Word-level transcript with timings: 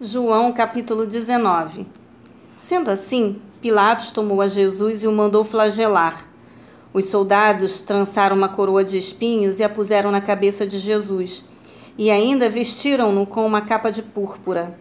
João 0.00 0.52
capítulo 0.52 1.06
19 1.06 1.86
Sendo 2.56 2.90
assim, 2.90 3.40
Pilatos 3.62 4.10
tomou 4.10 4.40
a 4.40 4.48
Jesus 4.48 5.04
e 5.04 5.06
o 5.06 5.12
mandou 5.12 5.44
flagelar. 5.44 6.26
Os 6.92 7.04
soldados 7.04 7.80
trançaram 7.80 8.36
uma 8.36 8.48
coroa 8.48 8.82
de 8.82 8.98
espinhos 8.98 9.60
e 9.60 9.62
a 9.62 9.68
puseram 9.68 10.10
na 10.10 10.20
cabeça 10.20 10.66
de 10.66 10.80
Jesus, 10.80 11.44
e 11.96 12.10
ainda 12.10 12.50
vestiram-no 12.50 13.24
com 13.24 13.46
uma 13.46 13.60
capa 13.60 13.92
de 13.92 14.02
púrpura. 14.02 14.76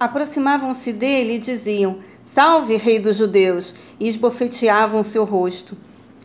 Aproximavam-se 0.00 0.90
dele 0.90 1.34
e 1.34 1.38
diziam: 1.38 1.98
Salve, 2.22 2.76
Rei 2.76 2.98
dos 2.98 3.18
Judeus! 3.18 3.74
e 4.00 4.08
esbofeteavam 4.08 5.04
seu 5.04 5.24
rosto. 5.24 5.76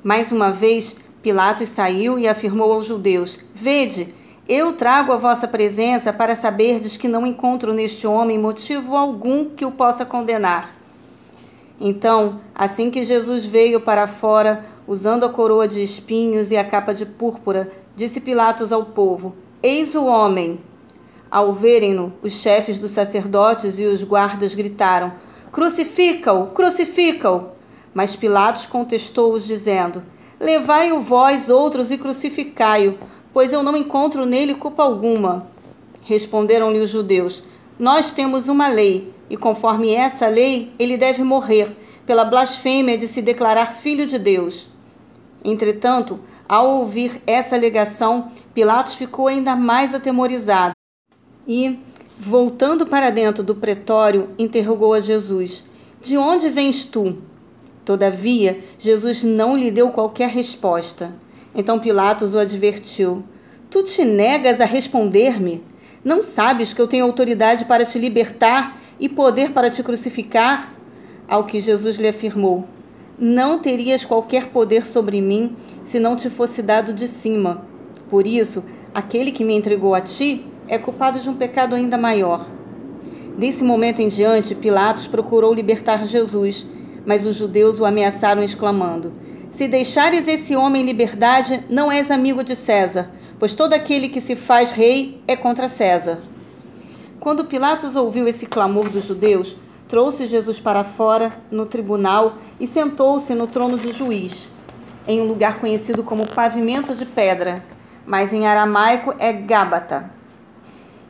Mais 0.01 0.31
uma 0.31 0.51
vez, 0.51 0.95
Pilatos 1.21 1.67
saiu 1.67 2.17
e 2.17 2.29
afirmou 2.29 2.71
aos 2.71 2.85
judeus: 2.85 3.37
Vede, 3.53 4.13
eu 4.49 4.73
trago 4.73 5.11
a 5.11 5.17
vossa 5.17 5.47
presença 5.47 6.11
para 6.11 6.35
saberdes 6.35 6.97
que 6.97 7.07
não 7.07 7.23
encontro 7.23 7.71
neste 7.71 8.07
homem 8.07 8.39
motivo 8.39 8.97
algum 8.97 9.45
que 9.45 9.63
o 9.63 9.69
possa 9.69 10.03
condenar. 10.03 10.73
Então, 11.79 12.41
assim 12.55 12.89
que 12.89 13.03
Jesus 13.03 13.45
veio 13.45 13.79
para 13.79 14.07
fora, 14.07 14.65
usando 14.87 15.23
a 15.23 15.29
coroa 15.29 15.67
de 15.67 15.83
espinhos 15.83 16.49
e 16.49 16.57
a 16.57 16.65
capa 16.65 16.95
de 16.95 17.05
púrpura, 17.05 17.71
disse 17.95 18.19
Pilatos 18.19 18.73
ao 18.73 18.85
povo: 18.85 19.35
Eis 19.61 19.93
o 19.93 20.05
homem. 20.07 20.59
Ao 21.29 21.53
verem-no, 21.53 22.11
os 22.23 22.33
chefes 22.33 22.79
dos 22.79 22.89
sacerdotes 22.89 23.77
e 23.77 23.85
os 23.85 24.01
guardas 24.01 24.55
gritaram: 24.55 25.13
Crucifica-o! 25.51 26.47
Crucifica-o! 26.47 27.49
Mas 27.93 28.15
Pilatos 28.15 28.65
contestou-os, 28.65 29.45
dizendo: 29.45 30.01
Levai-o 30.39 31.01
vós 31.01 31.49
outros 31.49 31.91
e 31.91 31.99
crucificai-o, 31.99 32.97
pois 33.33 33.53
eu 33.53 33.63
não 33.63 33.75
encontro 33.75 34.25
nele 34.25 34.55
culpa 34.55 34.83
alguma. 34.83 35.47
Responderam-lhe 36.03 36.79
os 36.79 36.89
judeus: 36.89 37.43
Nós 37.77 38.11
temos 38.11 38.47
uma 38.47 38.67
lei, 38.67 39.13
e 39.29 39.37
conforme 39.37 39.93
essa 39.93 40.27
lei, 40.27 40.73
ele 40.79 40.97
deve 40.97 41.23
morrer, 41.23 41.75
pela 42.05 42.25
blasfêmia 42.25 42.97
de 42.97 43.07
se 43.07 43.21
declarar 43.21 43.75
filho 43.75 44.05
de 44.05 44.17
Deus. 44.17 44.67
Entretanto, 45.43 46.19
ao 46.47 46.79
ouvir 46.79 47.21
essa 47.27 47.55
alegação, 47.55 48.31
Pilatos 48.53 48.95
ficou 48.95 49.27
ainda 49.27 49.55
mais 49.55 49.93
atemorizado 49.93 50.73
e, 51.47 51.79
voltando 52.19 52.85
para 52.85 53.11
dentro 53.11 53.43
do 53.43 53.53
pretório, 53.55 54.29
interrogou 54.37 54.93
a 54.93 54.99
Jesus: 54.99 55.63
De 56.01 56.17
onde 56.17 56.49
vens 56.49 56.83
tu? 56.83 57.17
Todavia, 57.85 58.63
Jesus 58.77 59.23
não 59.23 59.55
lhe 59.55 59.71
deu 59.71 59.89
qualquer 59.89 60.29
resposta. 60.29 61.13
Então 61.53 61.79
Pilatos 61.79 62.33
o 62.33 62.39
advertiu: 62.39 63.23
Tu 63.69 63.83
te 63.83 64.05
negas 64.05 64.61
a 64.61 64.65
responder-me? 64.65 65.63
Não 66.03 66.21
sabes 66.21 66.73
que 66.73 66.81
eu 66.81 66.87
tenho 66.87 67.05
autoridade 67.05 67.65
para 67.65 67.85
te 67.85 67.99
libertar 67.99 68.79
e 68.99 69.09
poder 69.09 69.51
para 69.51 69.69
te 69.69 69.83
crucificar? 69.83 70.73
Ao 71.27 71.43
que 71.43 71.59
Jesus 71.59 71.97
lhe 71.97 72.07
afirmou: 72.07 72.65
Não 73.17 73.59
terias 73.59 74.05
qualquer 74.05 74.47
poder 74.47 74.85
sobre 74.85 75.21
mim 75.21 75.55
se 75.85 75.99
não 75.99 76.15
te 76.15 76.29
fosse 76.29 76.61
dado 76.61 76.93
de 76.93 77.07
cima. 77.07 77.65
Por 78.09 78.25
isso, 78.25 78.63
aquele 78.93 79.31
que 79.31 79.43
me 79.43 79.55
entregou 79.55 79.93
a 79.93 80.01
ti 80.01 80.45
é 80.67 80.77
culpado 80.77 81.19
de 81.19 81.29
um 81.29 81.35
pecado 81.35 81.75
ainda 81.75 81.97
maior. 81.97 82.45
Desse 83.37 83.63
momento 83.63 84.01
em 84.01 84.07
diante, 84.07 84.53
Pilatos 84.53 85.07
procurou 85.07 85.53
libertar 85.53 86.05
Jesus, 86.05 86.65
mas 87.05 87.25
os 87.25 87.35
judeus 87.35 87.79
o 87.79 87.85
ameaçaram, 87.85 88.43
exclamando: 88.43 89.13
Se 89.51 89.67
deixares 89.67 90.27
esse 90.27 90.55
homem 90.55 90.83
em 90.83 90.85
liberdade, 90.85 91.63
não 91.69 91.91
és 91.91 92.09
amigo 92.09 92.43
de 92.43 92.55
César, 92.55 93.09
pois 93.37 93.53
todo 93.53 93.73
aquele 93.73 94.09
que 94.09 94.21
se 94.21 94.35
faz 94.35 94.71
rei 94.71 95.21
é 95.27 95.35
contra 95.35 95.67
César. 95.67 96.19
Quando 97.19 97.45
Pilatos 97.45 97.95
ouviu 97.95 98.27
esse 98.27 98.45
clamor 98.45 98.89
dos 98.89 99.05
judeus, 99.05 99.57
trouxe 99.87 100.27
Jesus 100.27 100.59
para 100.59 100.83
fora, 100.83 101.33
no 101.51 101.65
tribunal, 101.65 102.37
e 102.59 102.67
sentou-se 102.67 103.33
no 103.33 103.47
trono 103.47 103.77
de 103.77 103.91
juiz, 103.91 104.47
em 105.07 105.19
um 105.19 105.27
lugar 105.27 105.59
conhecido 105.59 106.03
como 106.03 106.27
pavimento 106.27 106.95
de 106.95 107.05
pedra, 107.05 107.63
mas 108.05 108.31
em 108.31 108.47
aramaico 108.47 109.13
é 109.19 109.33
Gábata. 109.33 110.11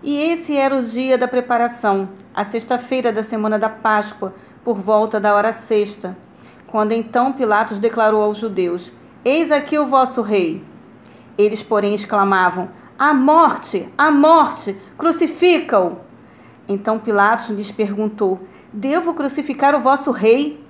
E 0.01 0.17
esse 0.17 0.56
era 0.56 0.75
o 0.75 0.83
dia 0.83 1.17
da 1.17 1.27
preparação, 1.27 2.09
a 2.33 2.45
sexta-feira 2.45 3.11
da 3.11 3.21
semana 3.21 3.59
da 3.59 3.69
Páscoa, 3.69 4.33
por 4.63 4.79
volta 4.79 5.19
da 5.19 5.35
hora 5.35 5.51
sexta, 5.51 6.17
quando 6.69 6.91
então 6.91 7.34
Pilatos 7.34 7.80
declarou 7.80 8.22
aos 8.22 8.38
judeus: 8.38 8.91
Eis 9.25 9.52
aqui 9.52 9.78
o 9.78 9.88
vosso 9.88 10.22
rei. 10.22 10.63
Eles, 11.38 11.63
porém, 11.63 11.96
exclamavam: 11.96 12.69
A 12.97 13.13
morte! 13.13 13.90
A 13.97 14.12
morte! 14.12 14.75
Crucifica-o! 14.97 15.97
Então 16.68 17.00
Pilatos 17.00 17.50
lhes 17.50 17.72
perguntou: 17.72 18.40
Devo 18.72 19.13
crucificar 19.13 19.75
o 19.75 19.81
vosso 19.81 20.12
rei? 20.12 20.63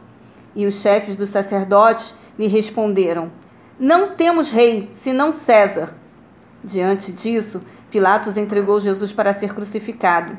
E 0.55 0.65
os 0.65 0.75
chefes 0.75 1.15
dos 1.15 1.29
sacerdotes 1.29 2.15
lhe 2.37 2.47
responderam: 2.47 3.31
Não 3.77 4.15
temos 4.15 4.49
rei, 4.49 4.89
senão 4.93 5.31
César. 5.31 5.93
Diante 6.63 7.11
disso, 7.11 7.61
Pilatos 7.91 8.37
entregou 8.37 8.79
Jesus 8.79 9.11
para 9.11 9.33
ser 9.33 9.53
crucificado. 9.53 10.37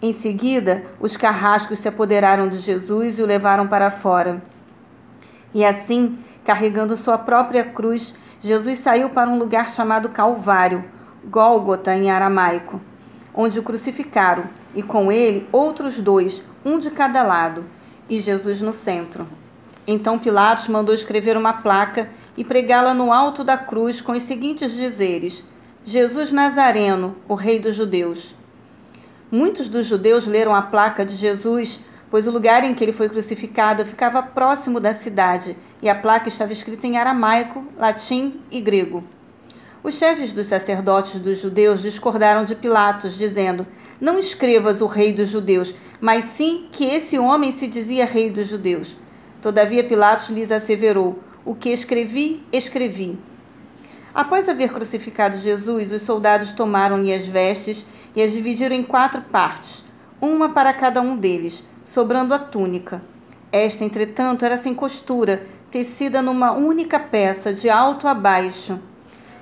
Em 0.00 0.12
seguida, 0.12 0.82
os 1.00 1.16
carrascos 1.16 1.78
se 1.78 1.88
apoderaram 1.88 2.48
de 2.48 2.58
Jesus 2.58 3.18
e 3.18 3.22
o 3.22 3.26
levaram 3.26 3.68
para 3.68 3.90
fora. 3.90 4.42
E 5.54 5.64
assim, 5.64 6.18
carregando 6.44 6.96
sua 6.96 7.18
própria 7.18 7.64
cruz, 7.64 8.14
Jesus 8.40 8.78
saiu 8.78 9.10
para 9.10 9.30
um 9.30 9.38
lugar 9.38 9.70
chamado 9.70 10.08
Calvário, 10.08 10.84
Gólgota 11.24 11.94
em 11.94 12.10
aramaico, 12.10 12.80
onde 13.34 13.58
o 13.58 13.62
crucificaram, 13.62 14.44
e 14.74 14.82
com 14.82 15.12
ele 15.12 15.46
outros 15.52 16.00
dois, 16.00 16.42
um 16.64 16.78
de 16.78 16.90
cada 16.90 17.22
lado, 17.22 17.64
e 18.08 18.18
Jesus 18.18 18.60
no 18.60 18.72
centro. 18.72 19.28
Então 19.86 20.18
Pilatos 20.18 20.68
mandou 20.68 20.94
escrever 20.94 21.36
uma 21.36 21.52
placa 21.54 22.08
e 22.36 22.44
pregá-la 22.44 22.94
no 22.94 23.12
alto 23.12 23.44
da 23.44 23.56
cruz 23.56 24.00
com 24.00 24.12
os 24.12 24.22
seguintes 24.22 24.72
dizeres: 24.72 25.44
Jesus 25.84 26.30
Nazareno, 26.32 27.16
o 27.28 27.34
Rei 27.34 27.58
dos 27.58 27.74
Judeus. 27.74 28.34
Muitos 29.30 29.68
dos 29.68 29.86
judeus 29.86 30.26
leram 30.26 30.54
a 30.54 30.62
placa 30.62 31.06
de 31.06 31.16
Jesus, 31.16 31.80
pois 32.12 32.26
o 32.26 32.30
lugar 32.30 32.62
em 32.62 32.74
que 32.74 32.84
ele 32.84 32.92
foi 32.92 33.08
crucificado 33.08 33.86
ficava 33.86 34.22
próximo 34.22 34.78
da 34.78 34.92
cidade 34.92 35.56
e 35.80 35.88
a 35.88 35.94
placa 35.94 36.28
estava 36.28 36.52
escrita 36.52 36.86
em 36.86 36.98
aramaico, 36.98 37.64
latim 37.78 38.38
e 38.50 38.60
grego. 38.60 39.02
Os 39.82 39.94
chefes 39.94 40.30
dos 40.30 40.46
sacerdotes 40.46 41.16
dos 41.16 41.38
judeus 41.38 41.80
discordaram 41.80 42.44
de 42.44 42.54
Pilatos, 42.54 43.16
dizendo: 43.16 43.66
Não 43.98 44.18
escrevas 44.18 44.82
o 44.82 44.86
Rei 44.86 45.14
dos 45.14 45.30
Judeus, 45.30 45.74
mas 46.02 46.26
sim 46.26 46.68
que 46.70 46.84
esse 46.84 47.18
homem 47.18 47.50
se 47.50 47.66
dizia 47.66 48.04
Rei 48.04 48.30
dos 48.30 48.46
Judeus. 48.46 48.94
Todavia 49.40 49.82
Pilatos 49.82 50.28
lhes 50.28 50.52
asseverou: 50.52 51.18
O 51.46 51.54
que 51.54 51.70
escrevi, 51.70 52.46
escrevi. 52.52 53.18
Após 54.14 54.50
haver 54.50 54.70
crucificado 54.70 55.38
Jesus, 55.38 55.90
os 55.90 56.02
soldados 56.02 56.52
tomaram-lhe 56.52 57.10
as 57.10 57.26
vestes 57.26 57.86
e 58.14 58.20
as 58.20 58.32
dividiram 58.32 58.76
em 58.76 58.82
quatro 58.82 59.22
partes, 59.22 59.82
uma 60.20 60.50
para 60.50 60.74
cada 60.74 61.00
um 61.00 61.16
deles, 61.16 61.64
sobrando 61.84 62.34
a 62.34 62.38
túnica. 62.38 63.02
Esta, 63.50 63.84
entretanto, 63.84 64.44
era 64.44 64.56
sem 64.56 64.74
costura, 64.74 65.46
tecida 65.70 66.22
numa 66.22 66.52
única 66.52 66.98
peça, 66.98 67.52
de 67.52 67.68
alto 67.68 68.08
a 68.08 68.14
baixo. 68.14 68.80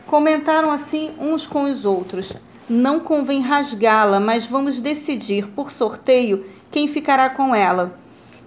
Comentaram 0.07 0.71
assim 0.71 1.13
uns 1.19 1.47
com 1.47 1.65
os 1.65 1.85
outros: 1.85 2.33
Não 2.69 3.01
convém 3.01 3.41
rasgá-la, 3.41 4.19
mas 4.19 4.47
vamos 4.47 4.81
decidir, 4.81 5.49
por 5.49 5.71
sorteio, 5.71 6.45
quem 6.71 6.89
ficará 6.89 7.31
com 7.31 7.55
ela. 7.55 7.99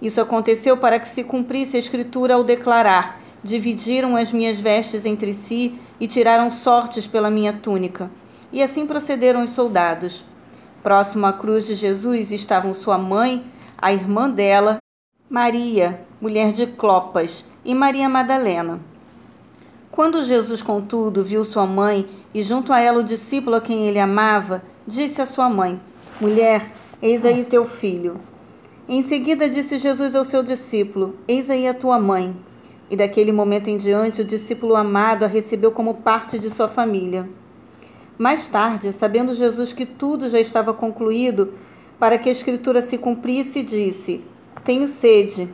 Isso 0.02 0.20
aconteceu 0.20 0.76
para 0.76 0.98
que 0.98 1.08
se 1.08 1.24
cumprisse 1.24 1.76
a 1.76 1.80
escritura 1.80 2.34
ao 2.34 2.44
declarar: 2.44 3.20
Dividiram 3.42 4.16
as 4.16 4.32
minhas 4.32 4.60
vestes 4.60 5.06
entre 5.06 5.32
si 5.32 5.78
e 5.98 6.06
tiraram 6.06 6.50
sortes 6.50 7.06
pela 7.06 7.30
minha 7.30 7.52
túnica. 7.52 8.10
E 8.52 8.62
assim 8.62 8.86
procederam 8.86 9.42
os 9.42 9.50
soldados. 9.50 10.24
Próximo 10.82 11.24
à 11.24 11.32
cruz 11.32 11.66
de 11.66 11.74
Jesus 11.74 12.30
estavam 12.30 12.74
sua 12.74 12.98
mãe, 12.98 13.44
a 13.84 13.92
irmã 13.92 14.30
dela, 14.30 14.78
Maria, 15.28 16.00
mulher 16.18 16.52
de 16.52 16.66
Clopas, 16.66 17.44
e 17.62 17.74
Maria 17.74 18.08
Madalena. 18.08 18.80
Quando 19.90 20.24
Jesus, 20.24 20.62
contudo, 20.62 21.22
viu 21.22 21.44
sua 21.44 21.66
mãe 21.66 22.06
e 22.32 22.42
junto 22.42 22.72
a 22.72 22.80
ela 22.80 23.00
o 23.00 23.04
discípulo 23.04 23.56
a 23.56 23.60
quem 23.60 23.86
ele 23.86 23.98
amava, 23.98 24.62
disse 24.86 25.20
à 25.20 25.26
sua 25.26 25.50
mãe: 25.50 25.78
Mulher, 26.18 26.72
eis 27.02 27.26
aí 27.26 27.44
teu 27.44 27.66
filho. 27.66 28.18
Em 28.88 29.02
seguida 29.02 29.50
disse 29.50 29.76
Jesus 29.76 30.14
ao 30.14 30.24
seu 30.24 30.42
discípulo: 30.42 31.16
Eis 31.28 31.50
aí 31.50 31.68
a 31.68 31.74
tua 31.74 32.00
mãe. 32.00 32.34
E 32.88 32.96
daquele 32.96 33.32
momento 33.32 33.68
em 33.68 33.76
diante, 33.76 34.22
o 34.22 34.24
discípulo 34.24 34.76
amado 34.76 35.26
a 35.26 35.28
recebeu 35.28 35.70
como 35.70 35.96
parte 35.96 36.38
de 36.38 36.48
sua 36.48 36.68
família. 36.68 37.28
Mais 38.16 38.48
tarde, 38.48 38.94
sabendo 38.94 39.34
Jesus 39.34 39.74
que 39.74 39.84
tudo 39.84 40.26
já 40.30 40.40
estava 40.40 40.72
concluído, 40.72 41.52
para 42.04 42.18
que 42.18 42.28
a 42.28 42.32
escritura 42.32 42.82
se 42.82 42.98
cumprisse, 42.98 43.62
disse: 43.62 44.22
Tenho 44.62 44.86
sede. 44.86 45.48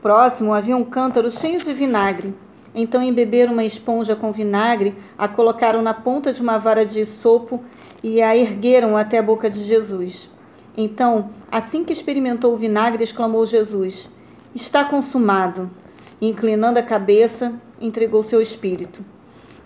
Próximo 0.00 0.54
havia 0.54 0.74
um 0.74 0.82
cântaro 0.82 1.30
cheio 1.30 1.58
de 1.58 1.70
vinagre. 1.74 2.34
Então 2.74 3.02
embeberam 3.02 3.52
uma 3.52 3.62
esponja 3.62 4.16
com 4.16 4.32
vinagre, 4.32 4.94
a 5.18 5.28
colocaram 5.28 5.82
na 5.82 5.92
ponta 5.92 6.32
de 6.32 6.40
uma 6.40 6.56
vara 6.56 6.86
de 6.86 7.04
sopo 7.04 7.62
e 8.02 8.22
a 8.22 8.34
ergueram 8.34 8.96
até 8.96 9.18
a 9.18 9.22
boca 9.22 9.50
de 9.50 9.62
Jesus. 9.64 10.30
Então, 10.74 11.28
assim 11.52 11.84
que 11.84 11.92
experimentou 11.92 12.54
o 12.54 12.56
vinagre, 12.56 13.04
exclamou 13.04 13.44
Jesus: 13.44 14.08
Está 14.54 14.82
consumado. 14.82 15.70
E, 16.18 16.26
inclinando 16.26 16.78
a 16.78 16.82
cabeça, 16.82 17.52
entregou 17.78 18.22
seu 18.22 18.40
espírito. 18.40 19.04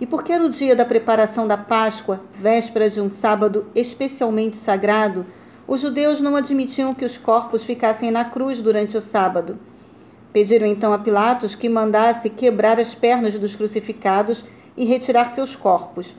E 0.01 0.07
porque 0.07 0.33
era 0.33 0.45
o 0.45 0.51
dia 0.51 0.75
da 0.75 0.85
preparação 0.85 1.47
da 1.47 1.57
Páscoa, 1.57 2.21
véspera 2.35 2.91
de 2.91 3.01
um 3.01 3.09
sábado 3.09 3.67
especialmente 3.77 4.57
sagrado, 4.57 5.25
os 5.71 5.83
judeus 5.83 6.21
não 6.21 6.35
admitiam 6.35 6.93
que 6.93 7.05
os 7.05 7.17
corpos 7.17 7.63
ficassem 7.63 8.11
na 8.11 8.25
cruz 8.25 8.61
durante 8.61 8.97
o 8.97 9.01
sábado. 9.01 9.57
Pediram 10.33 10.67
então 10.67 10.93
a 10.93 10.99
Pilatos 10.99 11.55
que 11.55 11.69
mandasse 11.69 12.29
quebrar 12.29 12.81
as 12.81 12.93
pernas 12.93 13.39
dos 13.39 13.55
crucificados 13.55 14.43
e 14.77 14.85
retirar 14.85 15.29
seus 15.29 15.55
corpos. 15.55 16.13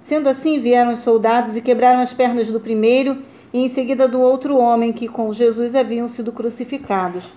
Sendo 0.00 0.26
assim, 0.26 0.58
vieram 0.58 0.94
os 0.94 1.00
soldados 1.00 1.54
e 1.54 1.60
quebraram 1.60 2.00
as 2.00 2.14
pernas 2.14 2.48
do 2.48 2.58
primeiro 2.58 3.18
e 3.52 3.62
em 3.62 3.68
seguida 3.68 4.08
do 4.08 4.22
outro 4.22 4.56
homem 4.56 4.90
que 4.90 5.06
com 5.06 5.30
Jesus 5.34 5.74
haviam 5.74 6.08
sido 6.08 6.32
crucificados. 6.32 7.30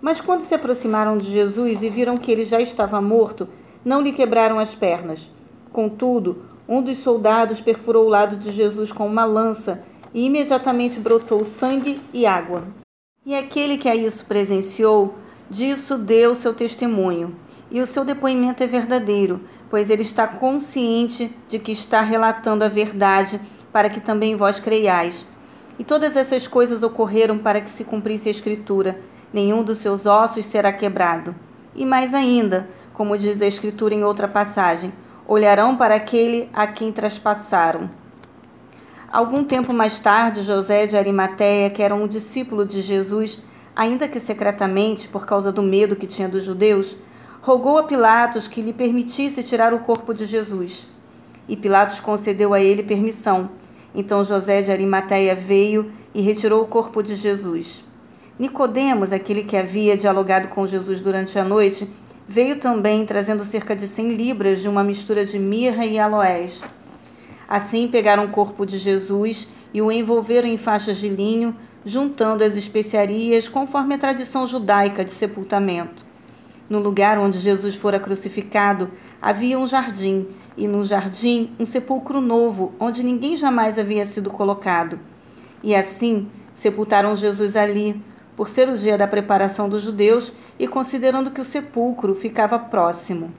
Mas 0.00 0.22
quando 0.22 0.46
se 0.46 0.54
aproximaram 0.54 1.18
de 1.18 1.30
Jesus 1.30 1.82
e 1.82 1.90
viram 1.90 2.16
que 2.16 2.32
ele 2.32 2.44
já 2.44 2.62
estava 2.62 2.98
morto, 2.98 3.46
não 3.84 4.00
lhe 4.00 4.12
quebraram 4.12 4.58
as 4.58 4.74
pernas. 4.74 5.20
Contudo, 5.70 6.44
um 6.66 6.80
dos 6.80 6.96
soldados 6.96 7.60
perfurou 7.60 8.06
o 8.06 8.08
lado 8.08 8.36
de 8.36 8.50
Jesus 8.50 8.90
com 8.90 9.06
uma 9.06 9.26
lança 9.26 9.91
e 10.14 10.26
imediatamente 10.26 10.98
brotou 10.98 11.44
sangue 11.44 12.00
e 12.12 12.26
água. 12.26 12.64
E 13.24 13.34
aquele 13.34 13.78
que 13.78 13.88
a 13.88 13.94
isso 13.94 14.24
presenciou, 14.26 15.14
disso 15.48 15.96
deu 15.96 16.34
seu 16.34 16.52
testemunho. 16.52 17.36
E 17.70 17.80
o 17.80 17.86
seu 17.86 18.04
depoimento 18.04 18.62
é 18.62 18.66
verdadeiro, 18.66 19.40
pois 19.70 19.88
ele 19.88 20.02
está 20.02 20.26
consciente 20.26 21.34
de 21.48 21.58
que 21.58 21.72
está 21.72 22.02
relatando 22.02 22.64
a 22.64 22.68
verdade, 22.68 23.40
para 23.72 23.88
que 23.88 24.00
também 24.00 24.36
vós 24.36 24.60
creiais. 24.60 25.24
E 25.78 25.84
todas 25.84 26.16
essas 26.16 26.46
coisas 26.46 26.82
ocorreram 26.82 27.38
para 27.38 27.60
que 27.60 27.70
se 27.70 27.84
cumprisse 27.84 28.28
a 28.28 28.32
Escritura: 28.32 29.00
nenhum 29.32 29.62
dos 29.62 29.78
seus 29.78 30.04
ossos 30.04 30.44
será 30.44 30.72
quebrado. 30.72 31.34
E 31.74 31.86
mais 31.86 32.12
ainda, 32.12 32.68
como 32.92 33.16
diz 33.16 33.40
a 33.40 33.46
Escritura 33.46 33.94
em 33.94 34.04
outra 34.04 34.28
passagem, 34.28 34.92
olharão 35.26 35.76
para 35.76 35.94
aquele 35.94 36.50
a 36.52 36.66
quem 36.66 36.92
traspassaram. 36.92 38.01
Algum 39.12 39.44
tempo 39.44 39.74
mais 39.74 39.98
tarde, 39.98 40.40
José 40.40 40.86
de 40.86 40.96
Arimateia, 40.96 41.68
que 41.68 41.82
era 41.82 41.94
um 41.94 42.08
discípulo 42.08 42.64
de 42.64 42.80
Jesus, 42.80 43.40
ainda 43.76 44.08
que 44.08 44.18
secretamente, 44.18 45.06
por 45.06 45.26
causa 45.26 45.52
do 45.52 45.62
medo 45.62 45.94
que 45.94 46.06
tinha 46.06 46.26
dos 46.26 46.44
judeus, 46.44 46.96
rogou 47.42 47.76
a 47.76 47.82
Pilatos 47.82 48.48
que 48.48 48.62
lhe 48.62 48.72
permitisse 48.72 49.42
tirar 49.42 49.74
o 49.74 49.80
corpo 49.80 50.14
de 50.14 50.24
Jesus. 50.24 50.86
E 51.46 51.58
Pilatos 51.58 52.00
concedeu 52.00 52.54
a 52.54 52.60
ele 52.62 52.82
permissão. 52.82 53.50
Então 53.94 54.24
José 54.24 54.62
de 54.62 54.72
Arimateia 54.72 55.34
veio 55.34 55.92
e 56.14 56.22
retirou 56.22 56.62
o 56.62 56.66
corpo 56.66 57.02
de 57.02 57.14
Jesus. 57.14 57.84
Nicodemos, 58.38 59.12
aquele 59.12 59.42
que 59.42 59.58
havia 59.58 59.94
dialogado 59.94 60.48
com 60.48 60.66
Jesus 60.66 61.02
durante 61.02 61.38
a 61.38 61.44
noite, 61.44 61.86
veio 62.26 62.58
também 62.58 63.04
trazendo 63.04 63.44
cerca 63.44 63.76
de 63.76 63.86
cem 63.88 64.14
libras 64.14 64.62
de 64.62 64.68
uma 64.68 64.82
mistura 64.82 65.26
de 65.26 65.38
mirra 65.38 65.84
e 65.84 65.98
aloés. 65.98 66.62
Assim 67.52 67.86
pegaram 67.86 68.24
o 68.24 68.30
corpo 68.30 68.64
de 68.64 68.78
Jesus 68.78 69.46
e 69.74 69.82
o 69.82 69.92
envolveram 69.92 70.48
em 70.48 70.56
faixas 70.56 70.96
de 70.96 71.06
linho, 71.06 71.54
juntando 71.84 72.42
as 72.42 72.56
especiarias 72.56 73.46
conforme 73.46 73.94
a 73.94 73.98
tradição 73.98 74.46
judaica 74.46 75.04
de 75.04 75.10
sepultamento. 75.10 76.02
No 76.66 76.78
lugar 76.78 77.18
onde 77.18 77.38
Jesus 77.38 77.74
fora 77.74 78.00
crucificado 78.00 78.90
havia 79.20 79.58
um 79.58 79.68
jardim, 79.68 80.28
e 80.56 80.66
no 80.66 80.82
jardim 80.82 81.50
um 81.60 81.66
sepulcro 81.66 82.22
novo, 82.22 82.72
onde 82.80 83.02
ninguém 83.02 83.36
jamais 83.36 83.78
havia 83.78 84.06
sido 84.06 84.30
colocado. 84.30 84.98
E 85.62 85.74
assim 85.74 86.28
sepultaram 86.54 87.14
Jesus 87.14 87.54
ali, 87.54 88.02
por 88.34 88.48
ser 88.48 88.66
o 88.70 88.78
dia 88.78 88.96
da 88.96 89.06
preparação 89.06 89.68
dos 89.68 89.82
judeus 89.82 90.32
e 90.58 90.66
considerando 90.66 91.30
que 91.30 91.40
o 91.42 91.44
sepulcro 91.44 92.14
ficava 92.14 92.58
próximo. 92.58 93.30